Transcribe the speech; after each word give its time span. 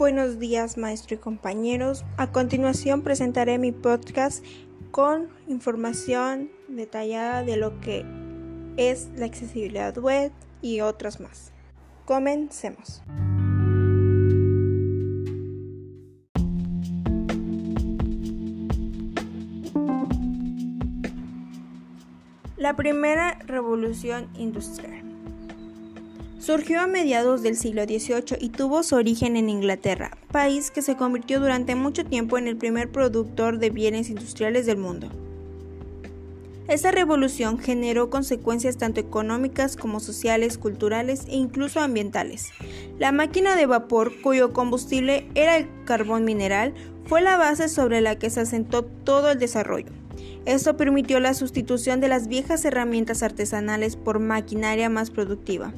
Buenos 0.00 0.38
días, 0.38 0.78
maestro 0.78 1.16
y 1.16 1.18
compañeros. 1.18 2.06
A 2.16 2.32
continuación 2.32 3.02
presentaré 3.02 3.58
mi 3.58 3.70
podcast 3.70 4.42
con 4.90 5.28
información 5.46 6.50
detallada 6.68 7.42
de 7.42 7.58
lo 7.58 7.78
que 7.82 8.06
es 8.78 9.10
la 9.16 9.26
accesibilidad 9.26 9.94
web 9.98 10.32
y 10.62 10.80
otras 10.80 11.20
más. 11.20 11.52
Comencemos. 12.06 13.02
La 22.56 22.74
primera 22.74 23.38
revolución 23.44 24.30
industrial. 24.34 24.99
Surgió 26.40 26.80
a 26.80 26.86
mediados 26.86 27.42
del 27.42 27.54
siglo 27.54 27.84
XVIII 27.84 28.38
y 28.40 28.48
tuvo 28.48 28.82
su 28.82 28.96
origen 28.96 29.36
en 29.36 29.50
Inglaterra, 29.50 30.16
país 30.32 30.70
que 30.70 30.80
se 30.80 30.96
convirtió 30.96 31.38
durante 31.38 31.74
mucho 31.74 32.06
tiempo 32.06 32.38
en 32.38 32.48
el 32.48 32.56
primer 32.56 32.90
productor 32.90 33.58
de 33.58 33.68
bienes 33.68 34.08
industriales 34.08 34.64
del 34.64 34.78
mundo. 34.78 35.10
Esta 36.66 36.92
revolución 36.92 37.58
generó 37.58 38.08
consecuencias 38.08 38.78
tanto 38.78 39.00
económicas 39.00 39.76
como 39.76 40.00
sociales, 40.00 40.56
culturales 40.56 41.26
e 41.28 41.36
incluso 41.36 41.78
ambientales. 41.80 42.48
La 42.98 43.12
máquina 43.12 43.54
de 43.54 43.66
vapor, 43.66 44.22
cuyo 44.22 44.54
combustible 44.54 45.28
era 45.34 45.58
el 45.58 45.68
carbón 45.84 46.24
mineral, 46.24 46.72
fue 47.04 47.20
la 47.20 47.36
base 47.36 47.68
sobre 47.68 48.00
la 48.00 48.18
que 48.18 48.30
se 48.30 48.40
asentó 48.40 48.86
todo 48.86 49.30
el 49.30 49.38
desarrollo. 49.38 49.92
Esto 50.46 50.78
permitió 50.78 51.20
la 51.20 51.34
sustitución 51.34 52.00
de 52.00 52.08
las 52.08 52.28
viejas 52.28 52.64
herramientas 52.64 53.22
artesanales 53.22 53.96
por 53.96 54.20
maquinaria 54.20 54.88
más 54.88 55.10
productiva 55.10 55.74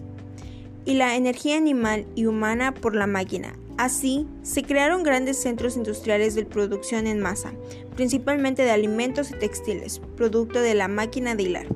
y 0.84 0.94
la 0.94 1.16
energía 1.16 1.56
animal 1.56 2.06
y 2.14 2.26
humana 2.26 2.74
por 2.74 2.94
la 2.94 3.06
máquina. 3.06 3.54
Así, 3.78 4.26
se 4.42 4.62
crearon 4.62 5.02
grandes 5.02 5.40
centros 5.40 5.76
industriales 5.76 6.34
de 6.34 6.44
producción 6.44 7.06
en 7.06 7.20
masa, 7.20 7.52
principalmente 7.94 8.62
de 8.62 8.70
alimentos 8.70 9.30
y 9.30 9.34
textiles, 9.34 10.00
producto 10.16 10.60
de 10.60 10.74
la 10.74 10.88
máquina 10.88 11.34
de 11.34 11.42
hilar. 11.44 11.66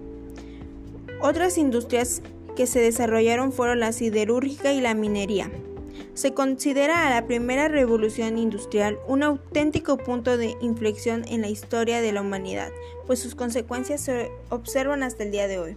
Otras 1.20 1.58
industrias 1.58 2.22
que 2.54 2.66
se 2.66 2.80
desarrollaron 2.80 3.52
fueron 3.52 3.80
la 3.80 3.92
siderúrgica 3.92 4.72
y 4.72 4.80
la 4.80 4.94
minería. 4.94 5.50
Se 6.14 6.32
considera 6.32 7.06
a 7.06 7.10
la 7.10 7.26
primera 7.26 7.68
revolución 7.68 8.38
industrial 8.38 8.98
un 9.06 9.22
auténtico 9.22 9.98
punto 9.98 10.36
de 10.36 10.56
inflexión 10.60 11.24
en 11.28 11.42
la 11.42 11.48
historia 11.48 12.00
de 12.00 12.12
la 12.12 12.22
humanidad, 12.22 12.70
pues 13.06 13.18
sus 13.18 13.34
consecuencias 13.34 14.00
se 14.00 14.30
observan 14.48 15.02
hasta 15.02 15.24
el 15.24 15.30
día 15.30 15.48
de 15.48 15.58
hoy. 15.58 15.76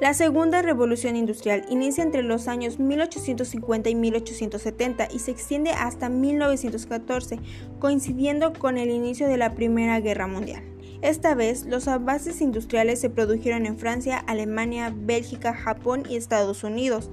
La 0.00 0.14
segunda 0.14 0.62
revolución 0.62 1.16
industrial 1.16 1.64
inicia 1.68 2.04
entre 2.04 2.22
los 2.22 2.46
años 2.46 2.78
1850 2.78 3.90
y 3.90 3.96
1870 3.96 5.08
y 5.12 5.18
se 5.18 5.32
extiende 5.32 5.70
hasta 5.70 6.08
1914, 6.08 7.40
coincidiendo 7.80 8.52
con 8.52 8.78
el 8.78 8.90
inicio 8.90 9.26
de 9.26 9.36
la 9.36 9.56
Primera 9.56 9.98
Guerra 9.98 10.28
Mundial. 10.28 10.62
Esta 11.02 11.34
vez, 11.34 11.66
los 11.66 11.88
avances 11.88 12.40
industriales 12.40 13.00
se 13.00 13.10
produjeron 13.10 13.66
en 13.66 13.76
Francia, 13.76 14.18
Alemania, 14.18 14.94
Bélgica, 14.96 15.52
Japón 15.52 16.04
y 16.08 16.14
Estados 16.14 16.62
Unidos. 16.62 17.10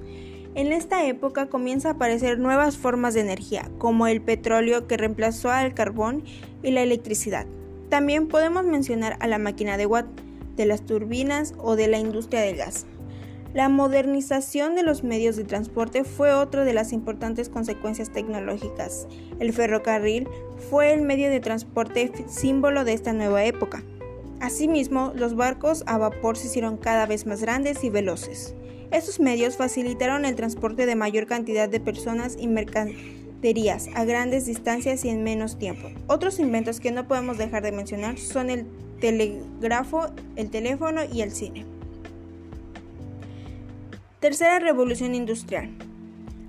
En 0.54 0.72
esta 0.72 1.06
época 1.06 1.46
comienza 1.46 1.88
a 1.88 1.92
aparecer 1.92 2.38
nuevas 2.38 2.78
formas 2.78 3.14
de 3.14 3.20
energía, 3.20 3.68
como 3.78 4.06
el 4.06 4.22
petróleo 4.22 4.86
que 4.86 4.96
reemplazó 4.96 5.50
al 5.50 5.74
carbón 5.74 6.22
y 6.62 6.70
la 6.70 6.82
electricidad. 6.82 7.46
También 7.88 8.28
podemos 8.28 8.64
mencionar 8.64 9.16
a 9.18 9.26
la 9.26 9.38
máquina 9.38 9.76
de 9.76 9.86
Watt, 9.86 10.06
de 10.56 10.66
las 10.66 10.84
turbinas 10.84 11.54
o 11.58 11.76
de 11.76 11.88
la 11.88 11.98
industria 11.98 12.40
del 12.40 12.56
gas. 12.56 12.86
La 13.56 13.70
modernización 13.70 14.74
de 14.74 14.82
los 14.82 15.02
medios 15.02 15.36
de 15.36 15.44
transporte 15.44 16.04
fue 16.04 16.32
otra 16.34 16.64
de 16.64 16.74
las 16.74 16.92
importantes 16.92 17.48
consecuencias 17.48 18.12
tecnológicas. 18.12 19.08
El 19.40 19.52
ferrocarril 19.54 20.28
fue 20.68 20.92
el 20.92 21.00
medio 21.00 21.30
de 21.30 21.40
transporte 21.40 22.12
símbolo 22.28 22.84
de 22.84 22.92
esta 22.92 23.14
nueva 23.14 23.44
época. 23.44 23.82
Asimismo, 24.40 25.12
los 25.14 25.36
barcos 25.36 25.84
a 25.86 25.96
vapor 25.96 26.36
se 26.36 26.48
hicieron 26.48 26.76
cada 26.76 27.06
vez 27.06 27.24
más 27.24 27.40
grandes 27.40 27.82
y 27.82 27.88
veloces. 27.88 28.54
Estos 28.90 29.20
medios 29.20 29.56
facilitaron 29.56 30.26
el 30.26 30.36
transporte 30.36 30.84
de 30.84 30.94
mayor 30.94 31.26
cantidad 31.26 31.68
de 31.68 31.80
personas 31.80 32.36
y 32.38 32.48
mercaderías 32.48 33.88
a 33.94 34.04
grandes 34.04 34.44
distancias 34.44 35.04
y 35.04 35.08
en 35.08 35.24
menos 35.24 35.58
tiempo. 35.58 35.88
Otros 36.08 36.38
inventos 36.38 36.78
que 36.78 36.92
no 36.92 37.08
podemos 37.08 37.38
dejar 37.38 37.62
de 37.62 37.72
mencionar 37.72 38.18
son 38.18 38.50
el 38.50 38.66
telégrafo, 39.00 40.06
el 40.36 40.50
teléfono 40.50 41.02
y 41.12 41.22
el 41.22 41.30
cine. 41.30 41.64
Tercera 44.20 44.58
revolución 44.58 45.14
industrial. 45.14 45.70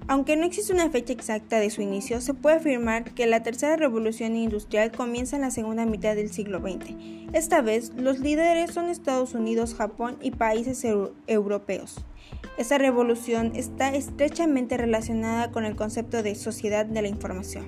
Aunque 0.10 0.38
no 0.38 0.46
existe 0.46 0.72
una 0.72 0.90
fecha 0.90 1.12
exacta 1.12 1.60
de 1.60 1.70
su 1.70 1.82
inicio, 1.82 2.22
se 2.22 2.34
puede 2.34 2.56
afirmar 2.56 3.14
que 3.14 3.28
la 3.28 3.44
tercera 3.44 3.76
revolución 3.76 4.38
industrial 4.38 4.94
comienza 4.94 5.36
en 5.36 5.42
la 5.42 5.52
segunda 5.52 5.86
mitad 5.86 6.16
del 6.16 6.32
siglo 6.32 6.60
XX. 6.60 6.96
Esta 7.34 7.62
vez, 7.62 7.92
los 7.98 8.20
líderes 8.20 8.72
son 8.72 8.88
Estados 8.88 9.34
Unidos, 9.34 9.76
Japón 9.76 10.18
y 10.22 10.32
países 10.32 10.86
europeos. 11.28 12.06
Esta 12.58 12.78
revolución 12.78 13.52
está 13.54 13.94
estrechamente 13.94 14.78
relacionada 14.78 15.52
con 15.52 15.66
el 15.66 15.76
concepto 15.76 16.24
de 16.24 16.36
sociedad 16.36 16.86
de 16.86 17.02
la 17.02 17.10
información. 17.10 17.68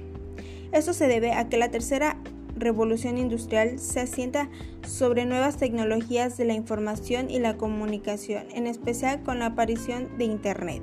Esto 0.71 0.93
se 0.93 1.07
debe 1.07 1.33
a 1.33 1.49
que 1.49 1.57
la 1.57 1.71
tercera 1.71 2.17
revolución 2.59 3.17
industrial 3.17 3.79
se 3.79 4.01
asienta 4.01 4.49
sobre 4.87 5.25
nuevas 5.25 5.57
tecnologías 5.57 6.37
de 6.37 6.45
la 6.45 6.53
información 6.53 7.29
y 7.29 7.39
la 7.39 7.57
comunicación, 7.57 8.45
en 8.53 8.67
especial 8.67 9.23
con 9.23 9.39
la 9.39 9.47
aparición 9.47 10.09
de 10.17 10.25
Internet. 10.25 10.81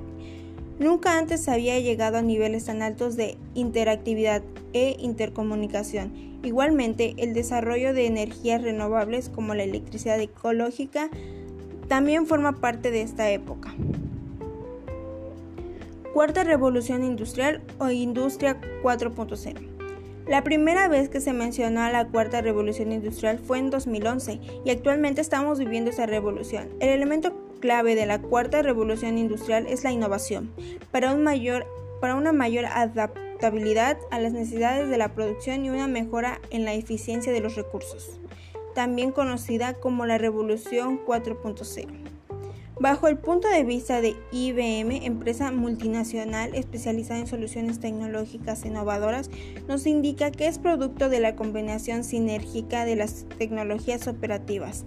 Nunca 0.79 1.17
antes 1.17 1.47
había 1.47 1.79
llegado 1.79 2.17
a 2.17 2.21
niveles 2.21 2.65
tan 2.65 2.83
altos 2.83 3.15
de 3.15 3.37
interactividad 3.55 4.43
e 4.73 4.95
intercomunicación. 4.99 6.37
Igualmente, 6.43 7.15
el 7.17 7.33
desarrollo 7.33 7.93
de 7.93 8.05
energías 8.05 8.61
renovables 8.61 9.29
como 9.29 9.55
la 9.55 9.63
electricidad 9.63 10.19
ecológica 10.19 11.09
también 11.87 12.27
forma 12.27 12.59
parte 12.59 12.91
de 12.91 13.01
esta 13.01 13.29
época. 13.31 13.73
Cuarta 16.13 16.43
revolución 16.43 17.03
industrial 17.03 17.61
o 17.79 17.89
industria 17.89 18.59
4.0. 18.83 19.76
La 20.27 20.43
primera 20.43 20.89
vez 20.89 21.07
que 21.07 21.21
se 21.21 21.31
mencionó 21.31 21.81
a 21.81 21.89
la 21.89 22.05
cuarta 22.05 22.41
revolución 22.41 22.91
industrial 22.91 23.39
fue 23.39 23.59
en 23.59 23.69
2011 23.69 24.41
y 24.65 24.69
actualmente 24.69 25.21
estamos 25.21 25.57
viviendo 25.57 25.89
esa 25.89 26.05
revolución. 26.05 26.67
El 26.81 26.89
elemento 26.89 27.33
clave 27.61 27.95
de 27.95 28.05
la 28.05 28.21
cuarta 28.21 28.61
revolución 28.61 29.17
industrial 29.17 29.67
es 29.67 29.85
la 29.85 29.93
innovación, 29.93 30.51
para, 30.91 31.13
un 31.13 31.23
mayor, 31.23 31.65
para 32.01 32.15
una 32.15 32.33
mayor 32.33 32.65
adaptabilidad 32.65 33.97
a 34.11 34.19
las 34.19 34.33
necesidades 34.33 34.89
de 34.89 34.97
la 34.97 35.13
producción 35.13 35.63
y 35.63 35.69
una 35.69 35.87
mejora 35.87 36.41
en 36.49 36.65
la 36.65 36.73
eficiencia 36.73 37.31
de 37.31 37.39
los 37.39 37.55
recursos, 37.55 38.19
también 38.75 39.13
conocida 39.13 39.75
como 39.75 40.05
la 40.05 40.17
revolución 40.17 40.99
4.0. 41.05 42.06
Bajo 42.79 43.07
el 43.07 43.17
punto 43.17 43.49
de 43.49 43.63
vista 43.63 44.01
de 44.01 44.15
IBM, 44.31 45.03
empresa 45.03 45.51
multinacional 45.51 46.53
especializada 46.53 47.19
en 47.19 47.25
soluciones 47.25 47.79
tecnológicas 47.79 48.63
innovadoras, 48.65 49.31
nos 49.67 49.87
indica 49.87 50.29
que 50.29 50.45
es 50.45 50.59
producto 50.59 51.09
de 51.09 51.19
la 51.19 51.35
combinación 51.35 52.03
sinérgica 52.03 52.85
de 52.85 52.95
las 52.95 53.25
tecnologías 53.39 54.07
operativas 54.07 54.85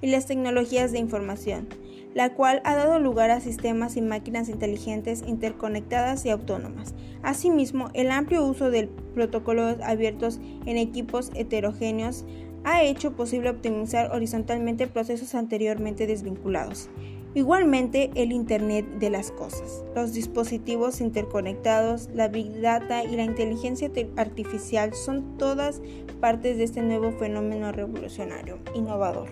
y 0.00 0.06
las 0.06 0.26
tecnologías 0.26 0.92
de 0.92 1.00
información, 1.00 1.68
la 2.14 2.32
cual 2.32 2.62
ha 2.64 2.76
dado 2.76 3.00
lugar 3.00 3.32
a 3.32 3.40
sistemas 3.40 3.96
y 3.96 4.02
máquinas 4.02 4.48
inteligentes 4.48 5.24
interconectadas 5.26 6.24
y 6.24 6.30
autónomas. 6.30 6.94
Asimismo, 7.24 7.90
el 7.92 8.12
amplio 8.12 8.46
uso 8.46 8.70
de 8.70 8.86
protocolos 9.14 9.78
abiertos 9.82 10.38
en 10.64 10.76
equipos 10.76 11.32
heterogéneos 11.34 12.24
ha 12.62 12.84
hecho 12.84 13.16
posible 13.16 13.50
optimizar 13.50 14.12
horizontalmente 14.12 14.86
procesos 14.86 15.34
anteriormente 15.34 16.06
desvinculados. 16.06 16.88
Igualmente, 17.34 18.10
el 18.14 18.30
Internet 18.30 18.84
de 18.98 19.08
las 19.08 19.30
Cosas, 19.30 19.82
los 19.94 20.12
dispositivos 20.12 21.00
interconectados, 21.00 22.10
la 22.12 22.28
Big 22.28 22.60
Data 22.60 23.04
y 23.04 23.16
la 23.16 23.24
inteligencia 23.24 23.90
artificial 24.16 24.92
son 24.92 25.38
todas 25.38 25.80
partes 26.20 26.58
de 26.58 26.64
este 26.64 26.82
nuevo 26.82 27.10
fenómeno 27.12 27.72
revolucionario, 27.72 28.58
innovador. 28.74 29.28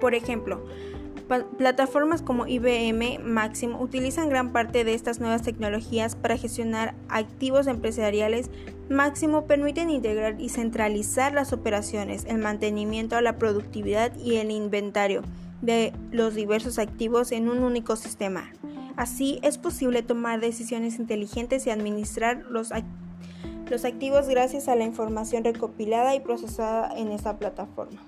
Por 0.00 0.14
ejemplo, 0.14 0.64
plataformas 1.58 2.22
como 2.22 2.46
IBM 2.46 3.18
Maxim 3.24 3.74
utilizan 3.74 4.28
gran 4.28 4.52
parte 4.52 4.84
de 4.84 4.94
estas 4.94 5.18
nuevas 5.18 5.42
tecnologías 5.42 6.14
para 6.14 6.38
gestionar 6.38 6.94
activos 7.08 7.66
empresariales. 7.66 8.50
Máximo 8.88 9.46
permiten 9.46 9.90
integrar 9.90 10.40
y 10.40 10.48
centralizar 10.48 11.34
las 11.34 11.52
operaciones, 11.52 12.24
el 12.26 12.38
mantenimiento, 12.38 13.20
la 13.20 13.36
productividad 13.36 14.16
y 14.16 14.36
el 14.36 14.52
inventario 14.52 15.22
de 15.62 15.92
los 16.10 16.34
diversos 16.34 16.78
activos 16.78 17.32
en 17.32 17.48
un 17.48 17.62
único 17.62 17.96
sistema. 17.96 18.52
Así 18.96 19.38
es 19.42 19.58
posible 19.58 20.02
tomar 20.02 20.40
decisiones 20.40 20.98
inteligentes 20.98 21.66
y 21.66 21.70
administrar 21.70 22.44
los, 22.50 22.70
los 23.68 23.84
activos 23.84 24.28
gracias 24.28 24.68
a 24.68 24.74
la 24.74 24.84
información 24.84 25.44
recopilada 25.44 26.14
y 26.14 26.20
procesada 26.20 26.96
en 26.96 27.12
esta 27.12 27.38
plataforma. 27.38 28.00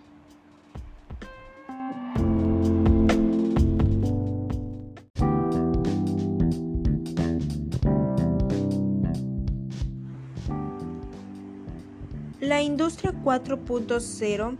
La 12.41 12.62
industria 12.62 13.12
4.0 13.12 14.56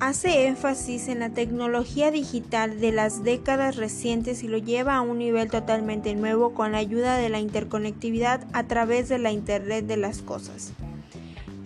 hace 0.00 0.46
énfasis 0.46 1.08
en 1.08 1.20
la 1.20 1.28
tecnología 1.28 2.10
digital 2.10 2.80
de 2.80 2.90
las 2.90 3.22
décadas 3.22 3.76
recientes 3.76 4.42
y 4.42 4.48
lo 4.48 4.56
lleva 4.56 4.96
a 4.96 5.02
un 5.02 5.18
nivel 5.18 5.50
totalmente 5.50 6.14
nuevo 6.14 6.54
con 6.54 6.72
la 6.72 6.78
ayuda 6.78 7.18
de 7.18 7.28
la 7.28 7.38
interconectividad 7.38 8.46
a 8.54 8.64
través 8.64 9.10
de 9.10 9.18
la 9.18 9.30
Internet 9.30 9.86
de 9.86 9.98
las 9.98 10.22
Cosas. 10.22 10.72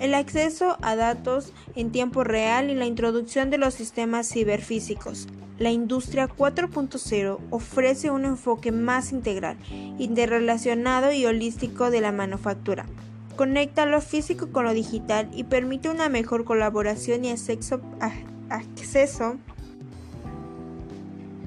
El 0.00 0.14
acceso 0.14 0.76
a 0.82 0.96
datos 0.96 1.52
en 1.76 1.92
tiempo 1.92 2.24
real 2.24 2.70
y 2.70 2.74
la 2.74 2.86
introducción 2.86 3.50
de 3.50 3.58
los 3.58 3.74
sistemas 3.74 4.28
ciberfísicos. 4.28 5.28
La 5.60 5.70
industria 5.70 6.28
4.0 6.28 7.38
ofrece 7.50 8.10
un 8.10 8.24
enfoque 8.24 8.72
más 8.72 9.12
integral, 9.12 9.56
interrelacionado 9.98 11.12
y 11.12 11.24
holístico 11.24 11.92
de 11.92 12.00
la 12.00 12.10
manufactura. 12.10 12.86
Conecta 13.36 13.84
lo 13.84 14.00
físico 14.00 14.50
con 14.52 14.64
lo 14.64 14.72
digital 14.72 15.28
y 15.34 15.44
permite 15.44 15.88
una 15.88 16.08
mejor 16.08 16.44
colaboración 16.44 17.24
y 17.24 17.30
acceso. 17.30 17.80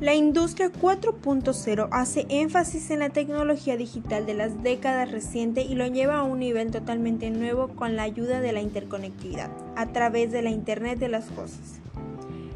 La 0.02 0.14
industria 0.14 0.70
4.0 0.72 1.88
hace 1.92 2.28
énfasis 2.30 2.92
en 2.92 3.00
la 3.00 3.10
tecnología 3.10 3.78
digital 3.78 4.28
de 4.28 4.36
las 4.36 4.62
décadas 4.62 5.12
recientes 5.12 5.66
y 5.68 5.74
lo 5.76 5.88
lleva 5.88 6.18
a 6.20 6.24
un 6.24 6.38
nivel 6.40 6.70
totalmente 6.70 7.32
nuevo 7.32 7.70
con 7.70 7.96
la 7.96 8.04
ayuda 8.04 8.40
de 8.42 8.52
la 8.52 8.62
interconectividad 8.62 9.50
a 9.76 9.88
través 9.88 10.32
de 10.32 10.44
la 10.44 10.52
Internet 10.52 11.00
de 11.00 11.08
las 11.08 11.26
Cosas. 11.26 11.80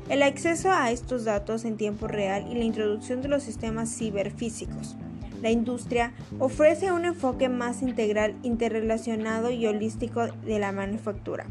El 0.07 0.23
acceso 0.23 0.69
a 0.71 0.91
estos 0.91 1.23
datos 1.23 1.63
en 1.63 1.77
tiempo 1.77 2.07
real 2.07 2.45
y 2.51 2.55
la 2.55 2.65
introducción 2.65 3.21
de 3.21 3.29
los 3.29 3.43
sistemas 3.43 3.89
ciberfísicos. 3.89 4.97
La 5.41 5.49
industria 5.49 6.13
ofrece 6.39 6.91
un 6.91 7.05
enfoque 7.05 7.49
más 7.49 7.81
integral, 7.81 8.35
interrelacionado 8.43 9.49
y 9.51 9.65
holístico 9.65 10.27
de 10.27 10.59
la 10.59 10.71
manufactura. 10.71 11.45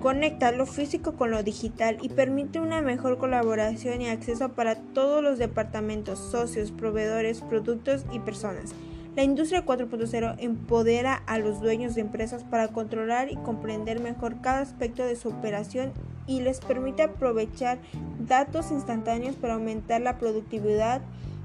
Conecta 0.00 0.52
lo 0.52 0.66
físico 0.66 1.14
con 1.14 1.30
lo 1.30 1.42
digital 1.42 1.98
y 2.02 2.10
permite 2.10 2.60
una 2.60 2.82
mejor 2.82 3.18
colaboración 3.18 4.02
y 4.02 4.08
acceso 4.08 4.50
para 4.50 4.76
todos 4.76 5.22
los 5.22 5.38
departamentos, 5.38 6.18
socios, 6.18 6.70
proveedores, 6.70 7.40
productos 7.40 8.04
y 8.12 8.20
personas. 8.20 8.74
La 9.16 9.22
industria 9.22 9.64
4.0 9.64 10.36
empodera 10.38 11.14
a 11.26 11.38
los 11.38 11.60
dueños 11.60 11.94
de 11.94 12.00
empresas 12.00 12.42
para 12.42 12.68
controlar 12.68 13.30
y 13.30 13.36
comprender 13.36 14.00
mejor 14.00 14.40
cada 14.40 14.60
aspecto 14.60 15.04
de 15.06 15.14
su 15.14 15.28
operación 15.28 15.92
y 16.26 16.40
les 16.40 16.60
permite 16.60 17.04
aprovechar 17.04 17.78
datos 18.26 18.72
instantáneos 18.72 19.36
para 19.36 19.54
aumentar 19.54 20.00
la 20.00 20.18
productividad, 20.18 21.00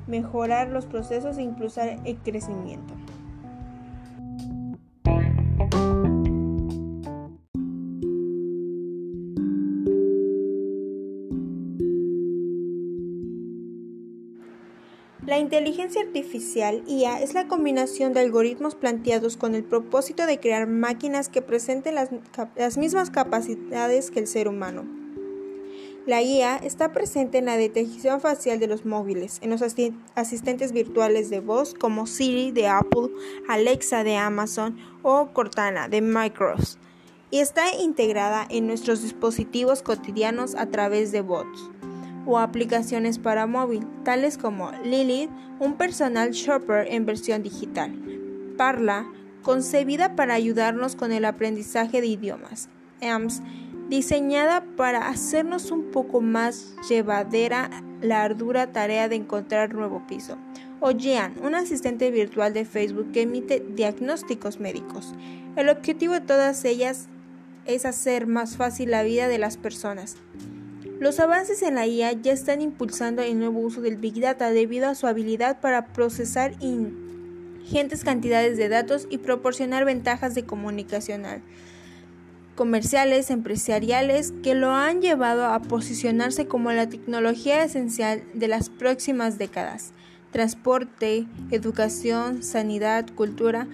mejorar 0.10 0.70
los 0.70 0.86
procesos 0.86 1.38
e 1.38 1.44
impulsar 1.44 2.00
el 2.04 2.18
crecimiento. 2.18 2.94
La 15.26 15.38
inteligencia 15.38 16.02
artificial 16.02 16.84
IA 16.88 17.22
es 17.22 17.36
la 17.36 17.48
combinación 17.48 18.14
de 18.14 18.22
algoritmos 18.22 18.74
planteados 18.74 19.38
con 19.38 19.54
el 19.54 19.64
propósito 19.64 20.26
de 20.26 20.40
crear 20.40 20.66
máquinas 20.66 21.30
que 21.30 21.44
presenten 21.44 21.94
las, 21.94 22.10
las 22.56 22.78
mismas 22.80 23.12
capacidades 23.12 24.10
que 24.10 24.22
el 24.22 24.28
ser 24.28 24.48
humano 24.48 24.86
la 26.10 26.24
IA 26.24 26.58
está 26.58 26.92
presente 26.92 27.38
en 27.38 27.46
la 27.46 27.56
detección 27.56 28.20
facial 28.20 28.60
de 28.60 28.66
los 28.66 28.84
móviles, 28.84 29.38
en 29.44 29.52
los 29.52 29.62
asistentes 30.16 30.72
virtuales 30.72 31.30
de 31.30 31.40
voz 31.40 31.76
como 31.76 32.08
Siri 32.08 32.52
de 32.52 32.68
Apple, 32.68 33.12
Alexa 33.48 34.04
de 34.04 34.18
Amazon 34.18 34.76
o 35.04 35.28
Cortana 35.34 35.88
de 35.88 36.02
Microsoft, 36.02 36.78
y 37.30 37.42
está 37.42 37.76
integrada 37.76 38.48
en 38.50 38.66
nuestros 38.66 39.04
dispositivos 39.04 39.84
cotidianos 39.84 40.56
a 40.56 40.66
través 40.66 41.12
de 41.12 41.22
bots 41.22 41.70
o 42.26 42.40
aplicaciones 42.40 43.20
para 43.20 43.46
móvil, 43.46 43.86
tales 44.04 44.40
como 44.40 44.72
Lilith, 44.84 45.30
un 45.60 45.76
personal 45.76 46.32
shopper 46.32 46.88
en 46.90 47.06
versión 47.06 47.44
digital, 47.44 47.94
Parla, 48.58 49.08
concebida 49.44 50.16
para 50.16 50.34
ayudarnos 50.34 50.96
con 50.96 51.12
el 51.12 51.24
aprendizaje 51.24 52.02
de 52.02 52.08
idiomas, 52.08 52.68
AMS, 53.00 53.44
diseñada 53.90 54.64
para 54.78 55.10
hacernos 55.10 55.72
un 55.72 55.92
poco 55.92 56.22
más 56.22 56.76
llevadera 56.88 57.70
la 58.02 58.24
ardura 58.24 58.72
tarea 58.72 59.10
de 59.10 59.16
encontrar 59.16 59.74
nuevo 59.74 60.06
piso. 60.08 60.38
O 60.80 60.92
un 61.44 61.56
asistente 61.56 62.10
virtual 62.12 62.54
de 62.54 62.64
Facebook 62.64 63.12
que 63.12 63.24
emite 63.24 63.66
diagnósticos 63.76 64.60
médicos. 64.60 65.14
El 65.58 65.68
objetivo 65.68 66.14
de 66.14 66.22
todas 66.22 66.64
ellas 66.64 67.08
es 67.66 67.86
hacer 67.86 68.28
más 68.28 68.56
fácil 68.56 68.92
la 68.92 69.04
vida 69.04 69.28
de 69.28 69.40
las 69.40 69.58
personas. 69.58 70.16
Los 71.00 71.20
avances 71.20 71.64
en 71.64 71.76
la 71.76 71.86
IA 71.86 72.14
ya 72.14 72.32
están 72.32 72.62
impulsando 72.62 73.22
el 73.22 73.38
nuevo 73.40 73.60
uso 73.60 73.82
del 73.82 73.98
Big 73.98 74.22
Data 74.22 74.52
debido 74.52 74.88
a 74.88 74.96
su 74.96 75.08
habilidad 75.08 75.60
para 75.60 75.88
procesar 75.88 76.54
ingentes 76.62 78.04
cantidades 78.04 78.58
de 78.58 78.70
datos 78.70 79.08
y 79.10 79.18
proporcionar 79.18 79.84
ventajas 79.84 80.34
de 80.36 80.46
comunicacional 80.46 81.42
comerciales, 82.60 83.30
empresariales, 83.30 84.34
que 84.44 84.54
lo 84.54 84.72
han 84.72 85.02
llevado 85.02 85.46
a 85.46 85.62
posicionarse 85.62 86.46
como 86.46 86.74
la 86.74 86.90
tecnología 86.90 87.64
esencial 87.64 88.22
de 88.34 88.50
las 88.50 88.70
próximas 88.70 89.38
décadas. 89.38 89.94
Transporte, 90.32 91.26
educación, 91.52 92.44
sanidad, 92.44 93.06
cultura, 93.16 93.66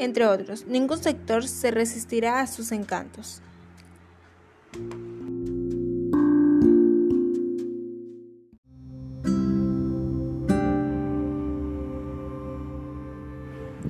entre 0.00 0.26
otros. 0.26 0.66
Ningún 0.66 1.00
sector 1.00 1.46
se 1.46 1.70
resistirá 1.70 2.40
a 2.40 2.48
sus 2.48 2.72
encantos. 2.72 3.40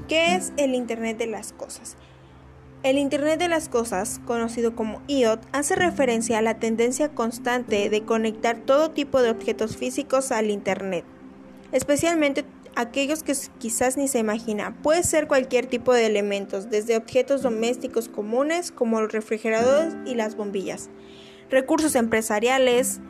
¿Qué 0.06 0.36
es 0.36 0.52
el 0.58 0.74
Internet 0.74 1.16
de 1.16 1.28
las 1.28 1.54
Cosas? 1.54 1.96
El 2.84 2.98
Internet 2.98 3.38
de 3.38 3.48
las 3.48 3.70
Cosas, 3.70 4.20
conocido 4.26 4.76
como 4.76 5.00
IoT, 5.08 5.40
hace 5.52 5.74
referencia 5.74 6.36
a 6.36 6.42
la 6.42 6.58
tendencia 6.58 7.08
constante 7.08 7.88
de 7.88 8.02
conectar 8.02 8.58
todo 8.58 8.90
tipo 8.90 9.22
de 9.22 9.30
objetos 9.30 9.78
físicos 9.78 10.30
al 10.30 10.50
Internet, 10.50 11.02
especialmente 11.72 12.44
aquellos 12.76 13.22
que 13.22 13.32
quizás 13.58 13.96
ni 13.96 14.06
se 14.06 14.18
imagina. 14.18 14.76
Puede 14.82 15.02
ser 15.02 15.28
cualquier 15.28 15.64
tipo 15.64 15.94
de 15.94 16.04
elementos, 16.04 16.68
desde 16.68 16.98
objetos 16.98 17.40
domésticos 17.40 18.10
comunes 18.10 18.70
como 18.70 19.00
los 19.00 19.12
refrigeradores 19.12 19.96
y 20.04 20.14
las 20.14 20.36
bombillas, 20.36 20.90
recursos 21.48 21.94
empresariales, 21.94 23.00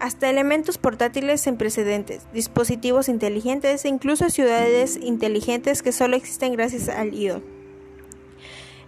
hasta 0.00 0.30
elementos 0.30 0.78
portátiles 0.78 1.42
sin 1.42 1.56
precedentes, 1.56 2.26
dispositivos 2.32 3.08
inteligentes 3.08 3.84
e 3.84 3.88
incluso 3.88 4.30
ciudades 4.30 4.98
inteligentes 5.00 5.80
que 5.84 5.92
solo 5.92 6.16
existen 6.16 6.54
gracias 6.54 6.88
al 6.88 7.14
IoT. 7.14 7.61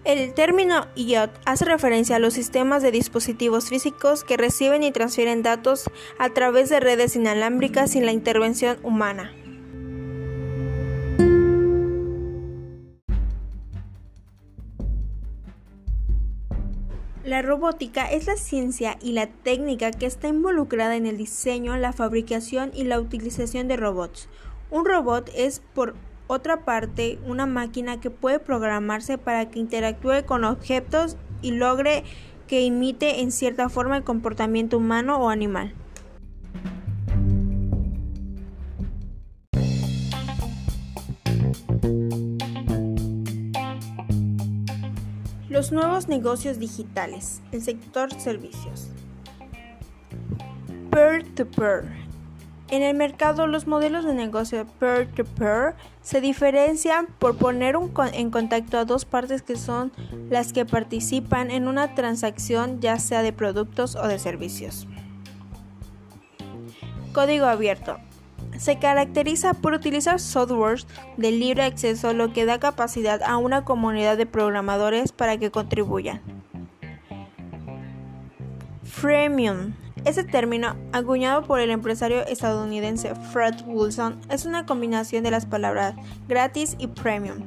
El 0.05 0.35
término 0.35 0.87
IoT 0.97 1.31
hace 1.47 1.65
referencia 1.65 2.17
a 2.17 2.19
los 2.19 2.35
sistemas 2.35 2.83
de 2.83 2.91
dispositivos 2.91 3.71
físicos 3.71 4.23
que 4.23 4.37
reciben 4.37 4.83
y 4.83 4.93
transfieren 4.93 5.43
datos 5.43 5.91
a 6.19 6.29
través 6.29 6.69
de 6.69 6.79
redes 6.79 7.17
inalámbricas 7.17 7.93
sin 7.93 8.05
la 8.05 8.13
intervención 8.13 8.77
humana. 8.83 9.33
La 17.25 17.41
robótica 17.41 18.05
es 18.05 18.27
la 18.27 18.37
ciencia 18.37 18.99
y 19.01 19.13
la 19.13 19.29
técnica 19.29 19.91
que 19.91 20.05
está 20.05 20.29
involucrada 20.29 20.97
en 20.97 21.07
el 21.07 21.17
diseño, 21.17 21.79
la 21.79 21.95
fabricación 21.95 22.73
y 22.75 22.85
la 22.85 23.01
utilización 23.01 23.69
de 23.69 23.79
robots. 23.79 24.29
Un 24.71 24.85
robot 24.85 25.31
es 25.35 25.63
por 25.73 25.95
otra 26.27 26.65
parte, 26.65 27.19
una 27.27 27.47
máquina 27.47 28.01
que 28.01 28.11
puede 28.11 28.39
programarse 28.39 29.19
para 29.19 29.51
que 29.51 29.59
interactúe 29.59 30.25
con 30.25 30.45
objetos 30.45 31.17
y 31.43 31.53
logre 31.53 32.05
que 32.47 32.63
imite 32.63 33.21
en 33.21 33.31
cierta 33.31 33.69
forma 33.69 33.97
el 33.97 34.05
comportamiento 34.05 34.79
humano 34.79 35.19
o 35.19 35.29
animal. 35.29 35.75
Los 45.49 45.71
nuevos 45.71 46.09
negocios 46.09 46.59
digitales, 46.59 47.41
el 47.53 47.63
sector 47.63 48.13
servicios. 48.21 48.91
Peer-to-peer. 50.91 52.04
En 52.71 52.83
el 52.83 52.97
mercado, 52.97 53.47
los 53.47 53.67
modelos 53.67 54.05
de 54.05 54.15
negocio 54.15 54.67
peer-to-peer 54.81 55.75
se 56.01 56.21
diferencian 56.21 57.07
por 57.19 57.37
poner 57.37 57.77
en 58.15 58.31
contacto 58.31 58.79
a 58.79 58.85
dos 58.85 59.05
partes 59.05 59.43
que 59.43 59.57
son 59.57 59.93
las 60.31 60.53
que 60.53 60.65
participan 60.65 61.51
en 61.51 61.69
una 61.69 61.95
transacción 61.95 62.81
ya 62.81 62.99
sea 62.99 63.23
de 63.23 63.33
productos 63.33 63.97
o 63.97 64.09
de 64.09 64.19
servicios. 64.19 64.87
Código 67.13 67.47
abierto. 67.47 67.99
Se 68.59 68.79
caracteriza 68.79 69.53
por 69.55 69.75
utilizar 69.75 70.19
softwares 70.19 70.87
de 71.17 71.33
libre 71.33 71.65
acceso, 71.65 72.15
lo 72.15 72.33
que 72.33 72.47
da 72.47 72.59
capacidad 72.59 73.23
a 73.23 73.37
una 73.37 73.65
comunidad 73.65 74.17
de 74.17 74.27
programadores 74.27 75.13
para 75.13 75.37
que 75.37 75.51
contribuyan. 75.51 76.23
Freemium. 78.85 79.75
Este 80.05 80.23
término, 80.23 80.77
acuñado 80.93 81.45
por 81.45 81.61
el 81.61 81.71
empresario 81.71 82.27
estadounidense 82.27 83.15
Fred 83.33 83.55
Wilson, 83.67 84.21
es 84.29 84.45
una 84.45 84.67
combinación 84.67 85.25
de 85.25 85.31
las 85.31 85.47
palabras 85.47 85.95
gratis 86.29 86.77
y 86.79 86.89
premium. 86.89 87.39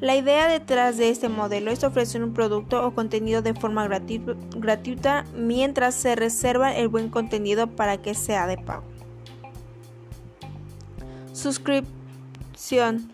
La 0.00 0.14
idea 0.14 0.46
detrás 0.46 0.98
de 0.98 1.08
este 1.08 1.28
modelo 1.28 1.72
es 1.72 1.82
ofrecer 1.82 2.22
un 2.22 2.32
producto 2.32 2.86
o 2.86 2.94
contenido 2.94 3.42
de 3.42 3.54
forma 3.54 3.88
gratuita 3.88 5.24
mientras 5.34 5.96
se 5.96 6.14
reserva 6.14 6.76
el 6.76 6.86
buen 6.86 7.08
contenido 7.08 7.66
para 7.74 7.96
que 7.96 8.14
sea 8.14 8.46
de 8.46 8.58
pago. 8.58 8.84
Suscripción. 11.32 13.10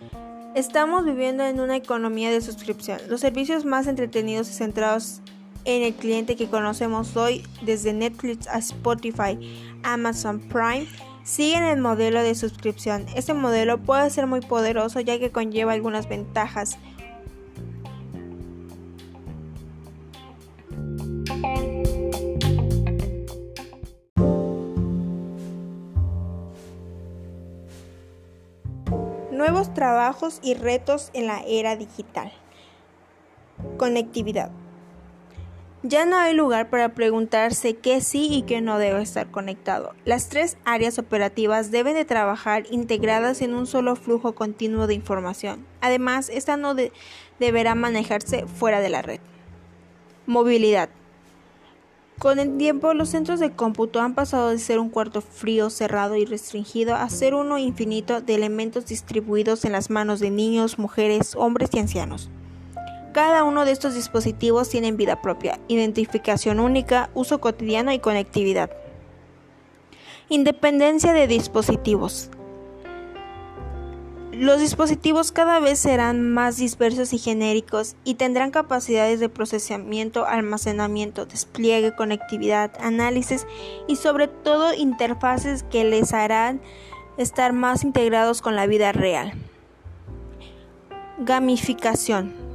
Estamos 0.55 1.07
viviendo 1.07 1.45
en 1.45 1.61
una 1.61 1.77
economía 1.77 2.31
de 2.31 2.43
suscripción. 2.43 2.99
Los 3.09 3.23
servicios 3.23 3.65
más 3.65 3.87
entretenidos 3.87 4.51
y 4.51 4.53
centrados 4.53 5.22
en 5.64 5.83
el 5.83 5.95
cliente 5.95 6.37
que 6.37 6.49
conocemos 6.49 7.16
hoy, 7.16 7.42
desde 7.62 7.92
Netflix 7.92 8.49
a 8.49 8.59
Spotify, 8.59 9.38
Amazon 9.83 10.40
Prime, 10.40 10.87
siguen 11.25 11.64
el 11.64 11.81
modelo 11.81 12.23
de 12.23 12.35
suscripción. 12.35 13.07
Este 13.14 13.35
modelo 13.35 13.78
puede 13.78 14.11
ser 14.11 14.26
muy 14.26 14.40
poderoso 14.40 15.00
ya 15.00 15.19
que 15.19 15.31
conlleva 15.31 15.73
algunas 15.73 16.09
ventajas. 16.09 16.78
Nuevos 29.31 29.75
trabajos 29.75 30.38
y 30.42 30.54
retos 30.54 31.11
en 31.14 31.26
la 31.26 31.42
era 31.47 31.76
digital. 31.76 32.33
Conectividad. 33.76 34.50
Ya 35.85 36.07
no 36.07 36.17
hay 36.17 36.33
lugar 36.33 36.71
para 36.71 36.91
preguntarse 36.91 37.75
qué 37.75 38.01
sí 38.01 38.29
y 38.31 38.43
qué 38.43 38.61
no 38.61 38.79
debe 38.79 39.03
estar 39.03 39.33
conectado. 39.33 39.95
Las 40.05 40.29
tres 40.29 40.57
áreas 40.65 41.01
operativas 41.01 41.73
deben 41.73 41.95
de 41.95 42.05
trabajar 42.05 42.67
integradas 42.71 43.43
en 43.43 43.53
un 43.53 43.67
solo 43.67 43.97
flujo 43.97 44.33
continuo 44.37 44.87
de 44.87 44.95
información. 44.95 45.67
Además, 45.81 46.29
esta 46.29 46.57
no 46.57 46.77
deberá 47.41 47.75
manejarse 47.75 48.47
fuera 48.47 48.79
de 48.79 48.91
la 48.91 49.03
red. 49.03 49.19
Movilidad. 50.27 50.89
Con 52.21 52.39
el 52.39 52.57
tiempo, 52.59 52.95
los 52.95 53.09
centros 53.09 53.41
de 53.41 53.51
cómputo 53.51 54.01
han 54.01 54.15
pasado 54.15 54.51
de 54.51 54.61
ser 54.61 54.79
un 54.79 54.89
cuarto 54.89 55.21
frío, 55.21 55.69
cerrado 55.69 56.15
y 56.15 56.25
restringido 56.25 56.95
a 56.95 57.09
ser 57.09 57.35
uno 57.35 57.59
infinito 57.59 58.21
de 58.21 58.37
elementos 58.37 58.87
distribuidos 58.87 59.65
en 59.65 59.73
las 59.73 59.91
manos 59.91 60.21
de 60.21 60.31
niños, 60.31 60.79
mujeres, 60.79 61.35
hombres 61.35 61.71
y 61.73 61.81
ancianos. 61.81 62.31
Cada 63.12 63.45
uno 63.45 63.66
de 63.66 63.73
estos 63.73 63.95
dispositivos 63.95 64.71
tiene 64.71 64.90
vida 64.92 65.21
propia, 65.21 65.61
identificación 65.69 66.61
única, 66.61 67.11
uso 67.12 67.42
cotidiano 67.42 67.92
y 67.92 67.99
conectividad. 67.99 68.71
Independencia 70.31 71.12
de 71.12 71.26
dispositivos. 71.26 72.31
Los 74.33 74.61
dispositivos 74.61 75.31
cada 75.31 75.61
vez 75.61 75.78
serán 75.78 76.33
más 76.33 76.57
dispersos 76.57 77.12
y 77.12 77.19
genéricos 77.19 77.97
y 78.02 78.14
tendrán 78.14 78.50
capacidades 78.50 79.21
de 79.21 79.28
procesamiento, 79.28 80.25
almacenamiento, 80.25 81.26
despliegue, 81.26 81.95
conectividad, 81.95 82.73
análisis 82.81 83.47
y 83.87 83.97
sobre 83.97 84.26
todo 84.26 84.73
interfaces 84.73 85.64
que 85.64 85.85
les 85.85 86.14
harán 86.14 86.62
estar 87.19 87.52
más 87.52 87.85
integrados 87.85 88.40
con 88.40 88.57
la 88.57 88.66
vida 88.66 88.92
real. 88.92 89.35
Gamificación. 91.19 92.51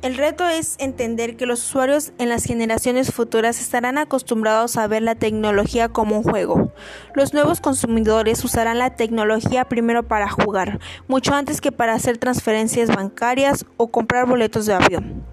El 0.00 0.16
reto 0.16 0.48
es 0.48 0.76
entender 0.78 1.36
que 1.36 1.44
los 1.44 1.60
usuarios 1.60 2.12
en 2.18 2.28
las 2.28 2.44
generaciones 2.44 3.12
futuras 3.12 3.60
estarán 3.60 3.98
acostumbrados 3.98 4.76
a 4.76 4.86
ver 4.86 5.02
la 5.02 5.16
tecnología 5.16 5.88
como 5.88 6.18
un 6.18 6.22
juego. 6.22 6.72
Los 7.14 7.34
nuevos 7.34 7.60
consumidores 7.60 8.44
usarán 8.44 8.78
la 8.78 8.94
tecnología 8.94 9.64
primero 9.64 10.04
para 10.04 10.30
jugar, 10.30 10.78
mucho 11.08 11.34
antes 11.34 11.60
que 11.60 11.72
para 11.72 11.94
hacer 11.94 12.16
transferencias 12.16 12.94
bancarias 12.94 13.66
o 13.76 13.88
comprar 13.88 14.26
boletos 14.26 14.66
de 14.66 14.74
avión. 14.74 15.24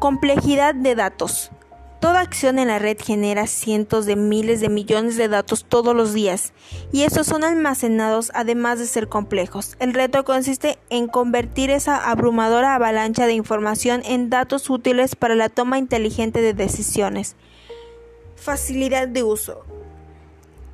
Complejidad 0.00 0.74
de 0.74 0.96
datos. 0.96 1.52
Toda 2.04 2.20
acción 2.20 2.58
en 2.58 2.68
la 2.68 2.78
red 2.78 2.98
genera 3.02 3.46
cientos 3.46 4.04
de 4.04 4.14
miles 4.14 4.60
de 4.60 4.68
millones 4.68 5.16
de 5.16 5.26
datos 5.26 5.64
todos 5.64 5.96
los 5.96 6.12
días 6.12 6.52
y 6.92 7.04
estos 7.04 7.26
son 7.26 7.44
almacenados 7.44 8.30
además 8.34 8.78
de 8.78 8.86
ser 8.86 9.08
complejos. 9.08 9.74
El 9.78 9.94
reto 9.94 10.22
consiste 10.22 10.78
en 10.90 11.06
convertir 11.06 11.70
esa 11.70 12.10
abrumadora 12.10 12.74
avalancha 12.74 13.24
de 13.24 13.32
información 13.32 14.02
en 14.04 14.28
datos 14.28 14.68
útiles 14.68 15.16
para 15.16 15.34
la 15.34 15.48
toma 15.48 15.78
inteligente 15.78 16.42
de 16.42 16.52
decisiones. 16.52 17.36
Facilidad 18.36 19.08
de 19.08 19.22
uso. 19.22 19.64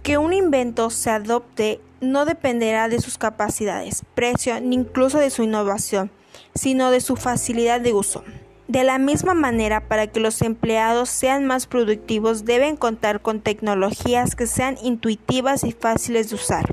Que 0.02 0.18
un 0.18 0.32
invento 0.32 0.90
se 0.90 1.10
adopte 1.10 1.80
no 2.00 2.24
dependerá 2.24 2.88
de 2.88 3.00
sus 3.00 3.18
capacidades, 3.18 4.02
precio 4.16 4.60
ni 4.60 4.74
incluso 4.74 5.20
de 5.20 5.30
su 5.30 5.44
innovación, 5.44 6.10
sino 6.56 6.90
de 6.90 7.00
su 7.00 7.14
facilidad 7.14 7.80
de 7.80 7.92
uso. 7.92 8.24
De 8.70 8.84
la 8.84 8.98
misma 8.98 9.34
manera, 9.34 9.80
para 9.88 10.06
que 10.06 10.20
los 10.20 10.42
empleados 10.42 11.08
sean 11.08 11.44
más 11.44 11.66
productivos, 11.66 12.44
deben 12.44 12.76
contar 12.76 13.20
con 13.20 13.40
tecnologías 13.40 14.36
que 14.36 14.46
sean 14.46 14.76
intuitivas 14.80 15.64
y 15.64 15.72
fáciles 15.72 16.30
de 16.30 16.36
usar. 16.36 16.72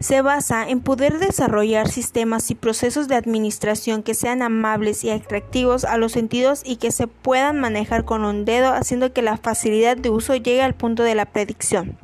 Se 0.00 0.20
basa 0.20 0.68
en 0.68 0.80
poder 0.80 1.20
desarrollar 1.20 1.86
sistemas 1.86 2.50
y 2.50 2.56
procesos 2.56 3.06
de 3.06 3.14
administración 3.14 4.02
que 4.02 4.14
sean 4.14 4.42
amables 4.42 5.04
y 5.04 5.10
atractivos 5.10 5.84
a 5.84 5.96
los 5.96 6.10
sentidos 6.10 6.62
y 6.64 6.74
que 6.74 6.90
se 6.90 7.06
puedan 7.06 7.60
manejar 7.60 8.04
con 8.04 8.24
un 8.24 8.44
dedo, 8.44 8.72
haciendo 8.72 9.12
que 9.12 9.22
la 9.22 9.36
facilidad 9.36 9.96
de 9.96 10.10
uso 10.10 10.34
llegue 10.34 10.62
al 10.62 10.74
punto 10.74 11.04
de 11.04 11.14
la 11.14 11.26
predicción. 11.26 11.96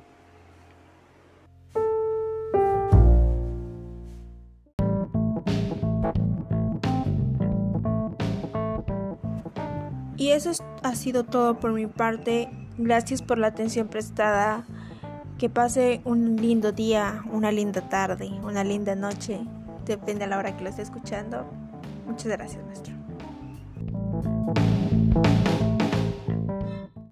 Y 10.25 10.31
eso 10.31 10.53
ha 10.83 10.95
sido 10.95 11.25
todo 11.25 11.61
por 11.61 11.75
mi 11.75 11.87
parte. 11.87 12.49
Gracias 12.79 13.21
por 13.21 13.37
la 13.37 13.49
atención 13.49 13.89
prestada. 13.89 14.65
Que 15.37 15.51
pase 15.51 16.01
un 16.07 16.37
lindo 16.37 16.73
día, 16.73 17.23
una 17.31 17.53
linda 17.53 17.91
tarde, 17.91 18.31
una 18.43 18.65
linda 18.65 18.95
noche. 18.95 19.41
Depende 19.85 20.25
a 20.25 20.29
la 20.29 20.39
hora 20.39 20.57
que 20.57 20.65
lo 20.65 20.71
esté 20.71 20.81
escuchando. 20.81 21.45
Muchas 22.07 22.29
gracias, 22.29 22.65
maestro. 22.65 23.04